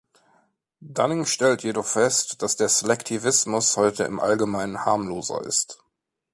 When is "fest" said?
1.85-2.41